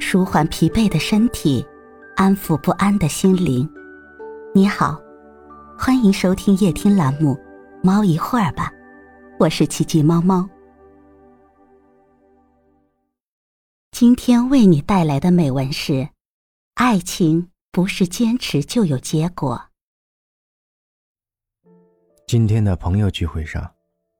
[0.00, 1.66] 舒缓疲惫的身体，
[2.16, 3.68] 安抚不安的心灵。
[4.54, 5.00] 你好，
[5.78, 7.34] 欢迎收听夜听栏目
[7.82, 8.70] 《猫一会儿吧》，
[9.38, 10.48] 我是奇迹猫猫。
[13.90, 16.08] 今天为你带来的美文是：
[16.74, 19.60] 爱情不是坚持就有结果。
[22.26, 23.68] 今天的朋友聚会上，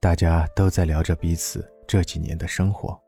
[0.00, 3.00] 大家都在聊着彼此这几年的生活。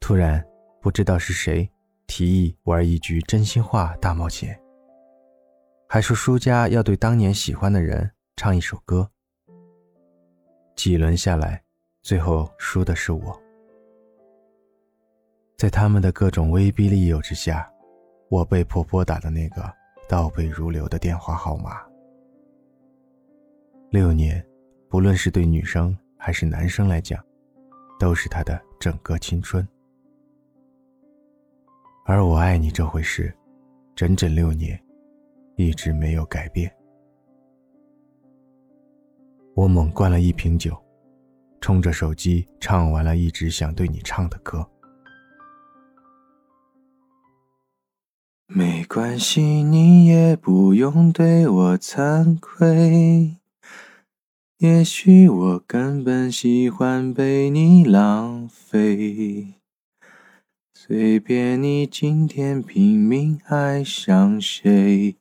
[0.00, 0.44] 突然，
[0.80, 1.68] 不知道是谁
[2.06, 4.58] 提议玩一局真心话大冒险，
[5.88, 9.10] 还说输家要对当年喜欢的人唱一首歌。
[10.76, 11.60] 几轮下来，
[12.02, 13.42] 最后输的是我。
[15.56, 17.68] 在他们的各种威逼利诱之下，
[18.28, 19.74] 我被迫拨打的那个
[20.08, 21.82] 倒背如流的电话号码。
[23.90, 24.46] 六年，
[24.88, 27.20] 不论是对女生还是男生来讲，
[27.98, 29.66] 都是他的整个青春。
[32.10, 33.30] 而我爱你这回事，
[33.94, 34.82] 整整六年，
[35.56, 36.74] 一直没有改变。
[39.54, 40.74] 我猛灌了一瓶酒，
[41.60, 44.66] 冲着手机唱完了一直想对你唱的歌。
[48.46, 53.36] 没关系，你也不用对我惭愧。
[54.56, 59.57] 也许我根本喜欢被你浪费。
[60.90, 65.18] 随便你今天拼命爱上谁，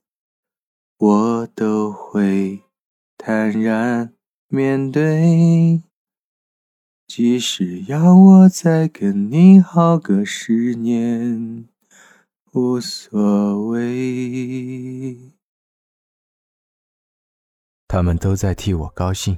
[0.97, 2.61] 我都会
[3.17, 4.13] 坦然
[4.47, 5.83] 面对。
[7.05, 11.67] 即使要我再跟你耗个十年，
[12.53, 15.17] 无所谓。
[17.89, 19.37] 他们都在替我高兴，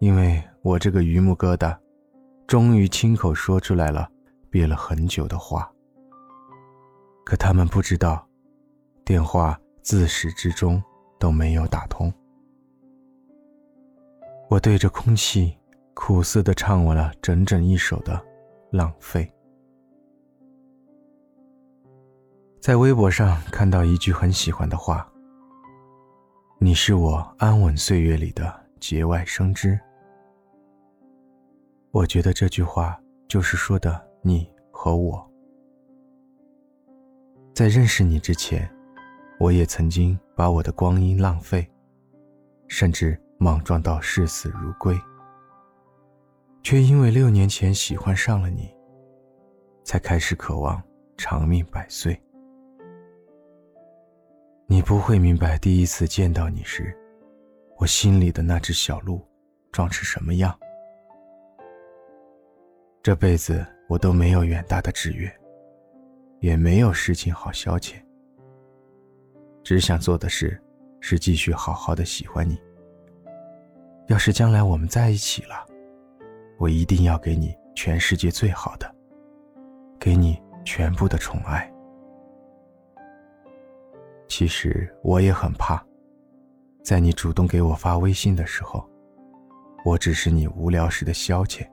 [0.00, 1.78] 因为我这个榆木疙瘩，
[2.46, 4.13] 终于亲口说出来了。
[4.54, 5.68] 憋了很久的话，
[7.24, 8.24] 可他们不知道，
[9.04, 10.80] 电话自始至终
[11.18, 12.12] 都没有打通。
[14.48, 15.58] 我对着空气
[15.92, 18.14] 苦涩的唱完了整整一首的
[18.70, 19.24] 《浪费》。
[22.60, 25.12] 在微博上看到一句很喜欢的话
[26.62, 29.76] ：“你是我安稳岁月里的节外生枝。”
[31.90, 34.13] 我觉得这句话就是说的。
[34.26, 35.30] 你和我，
[37.54, 38.66] 在认识你之前，
[39.38, 41.70] 我也曾经把我的光阴浪费，
[42.66, 44.98] 甚至莽撞到视死如归，
[46.62, 48.74] 却因为六年前喜欢上了你，
[49.84, 50.82] 才开始渴望
[51.18, 52.18] 长命百岁。
[54.66, 56.96] 你不会明白，第一次见到你时，
[57.76, 59.20] 我心里的那只小鹿，
[59.70, 60.58] 撞成什么样。
[63.02, 63.62] 这辈子。
[63.88, 65.32] 我都没有远大的志愿，
[66.40, 67.94] 也没有事情好消遣。
[69.62, 70.60] 只想做的事，
[71.00, 72.60] 是继续好好的喜欢你。
[74.08, 75.66] 要是将来我们在一起了，
[76.58, 78.94] 我一定要给你全世界最好的，
[79.98, 81.70] 给你全部的宠爱。
[84.28, 85.82] 其实我也很怕，
[86.82, 88.86] 在你主动给我发微信的时候，
[89.84, 91.66] 我只是你无聊时的消遣。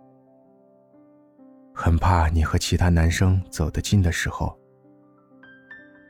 [1.84, 4.56] 很怕你和其他男生走得近的时候，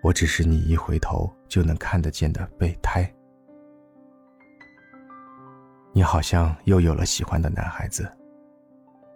[0.04, 3.10] 我只是你一回头就能看得见的备胎。
[5.94, 8.06] 你好像又有了喜欢的男孩子，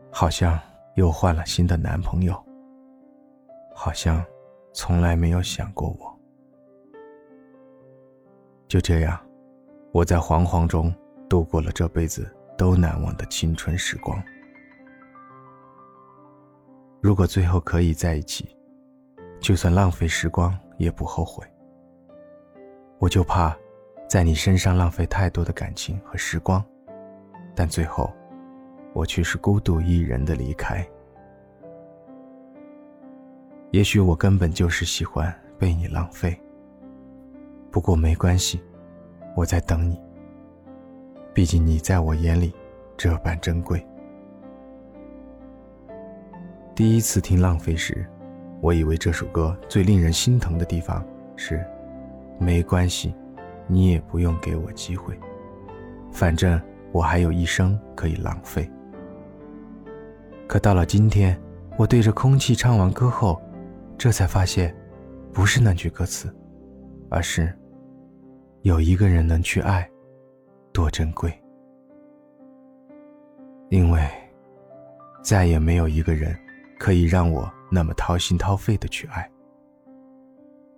[0.09, 0.57] 好像
[0.95, 2.33] 又换了新的男朋友，
[3.75, 4.23] 好像
[4.73, 6.19] 从来没有想过我。
[8.69, 9.19] 就这样，
[9.91, 10.95] 我在惶惶中
[11.27, 14.23] 度过了这辈子都难忘的青春时光。
[17.05, 18.57] 如果最后可以在一起，
[19.39, 21.45] 就算浪费时光也不后悔。
[22.97, 23.55] 我就怕，
[24.09, 26.65] 在你身上浪费太多的感情和时光，
[27.53, 28.11] 但最后，
[28.91, 30.83] 我却是孤独一人的离开。
[33.69, 36.35] 也许我根本就是喜欢被你浪费。
[37.69, 38.59] 不过没关系，
[39.35, 40.01] 我在等你。
[41.35, 42.51] 毕竟你在我眼里，
[42.97, 43.87] 这般珍贵。
[46.75, 48.05] 第一次听《浪费》时，
[48.59, 51.01] 我以为这首歌最令人心疼的地方
[51.37, 51.65] 是，
[52.37, 53.15] 没关系，
[53.65, 55.17] 你也不用给我机会，
[56.11, 56.61] 反正
[56.91, 58.69] 我还有一生可以浪费。
[60.47, 61.41] 可到了今天，
[61.77, 63.41] 我对着空气唱完歌后，
[63.97, 64.75] 这才发现，
[65.31, 66.29] 不是那句歌词，
[67.09, 67.57] 而是，
[68.63, 69.89] 有一个人能去爱，
[70.73, 71.31] 多珍贵。
[73.69, 74.05] 因为，
[75.23, 76.37] 再也没有一个人。
[76.77, 79.29] 可以让我那么掏心掏肺的去爱，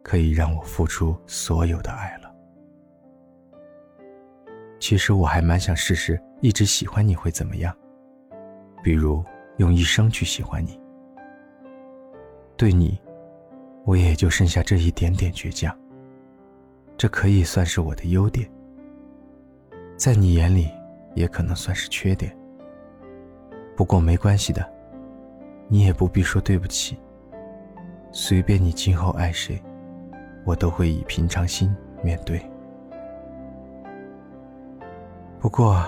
[0.03, 2.33] 可以让我付出所有的爱了。
[4.79, 7.75] 其实我还蛮想试试，一直喜欢你会怎么样？
[8.83, 9.23] 比如
[9.57, 10.79] 用一生去喜欢你。
[12.55, 12.99] 对你，
[13.85, 15.75] 我也就剩下这一点点倔强。
[16.95, 18.49] 这可以算是我的优点，
[19.97, 20.69] 在你眼里，
[21.15, 22.35] 也可能算是缺点。
[23.75, 24.67] 不过没关系的，
[25.67, 26.97] 你也不必说对不起。
[28.11, 29.61] 随便你今后爱谁，
[30.45, 32.41] 我都会以平常心面对。
[35.39, 35.85] 不过，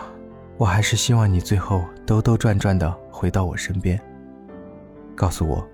[0.57, 3.99] 我还是希望你最后兜兜转转的回到我身边，
[5.15, 5.65] 告诉我，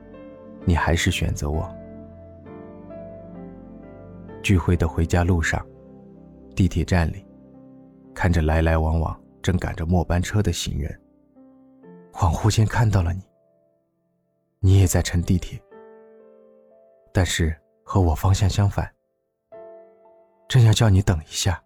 [0.64, 1.68] 你还是选择我。
[4.42, 5.66] 聚会的回家路上，
[6.56, 7.26] 地铁站里，
[8.14, 10.98] 看着来来往往正赶着末班车的行人，
[12.14, 13.20] 恍惚间看到了你。
[13.20, 13.35] 你
[14.86, 15.60] 也在乘地铁，
[17.12, 18.88] 但是和我方向相反。
[20.48, 21.60] 正要叫你等一下，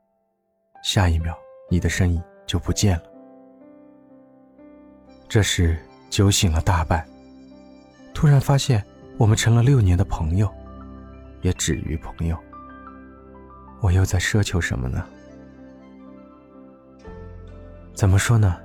[0.82, 1.38] 下一秒
[1.70, 3.04] 你的身影就不见了。
[5.28, 5.78] 这时
[6.10, 7.06] 酒醒了大半，
[8.14, 8.82] 突然发现
[9.18, 10.50] 我们成了六年的朋友，
[11.42, 12.38] 也止于朋友。
[13.82, 15.06] 我又在奢求什么呢？
[17.94, 18.58] 怎么说呢？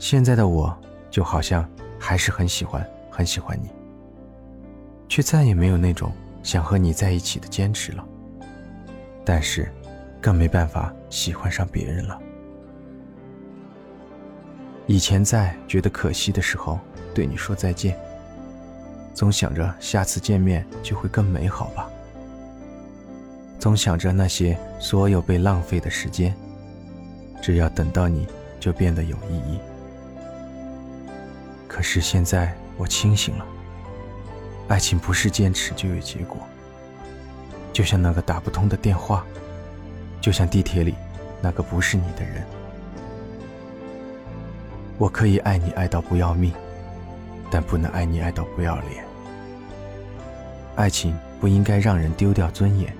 [0.00, 0.76] 现在的我
[1.10, 3.70] 就好像还是很喜欢很喜欢你，
[5.10, 8.04] 却再也没有那种想和你在一起的坚持了。
[9.24, 9.68] 但是，
[10.20, 12.16] 更没办法喜欢上别人了。
[14.86, 16.78] 以前在觉得可惜的时候，
[17.12, 17.98] 对你说再见，
[19.12, 21.90] 总想着下次见面就会更美好吧。
[23.58, 26.32] 总想着那些所有被浪费的时间，
[27.42, 28.28] 只要等到你
[28.60, 29.58] 就变得有意义。
[31.66, 33.46] 可是现在我清醒了，
[34.70, 36.38] 爱情不是坚持就有结果。
[37.72, 39.26] 就像那个打不通的电话，
[40.20, 40.94] 就像地铁里
[41.42, 42.46] 那个不是你的人。
[44.96, 46.52] 我可以爱你爱到不要命，
[47.50, 49.04] 但不能爱你爱到不要脸。
[50.76, 52.94] 爱情不应该让人丢掉尊严。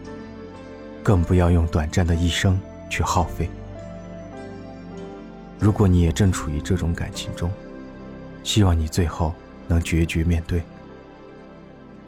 [1.04, 3.48] 更不要用短暂的一生去耗费。
[5.58, 7.48] 如果你也正处于这种感情中，
[8.42, 9.32] 希望你最后
[9.68, 10.62] 能决绝面对。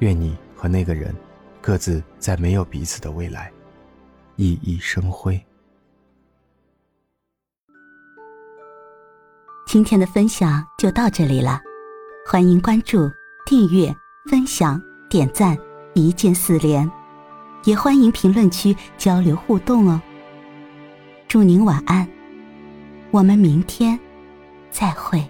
[0.03, 1.15] 愿你和那个人，
[1.61, 3.53] 各自在没有彼此的未来，
[4.35, 5.41] 熠熠生辉。
[9.65, 11.61] 今天的分享就到这里了，
[12.27, 13.09] 欢迎关注、
[13.47, 13.95] 订阅、
[14.29, 15.57] 分享、点赞，
[15.95, 16.91] 一键四连。
[17.65, 20.03] 也欢迎评论区交流互动哦。
[21.29, 22.09] 祝您晚安，
[23.13, 23.97] 我们明天
[24.69, 25.25] 再会。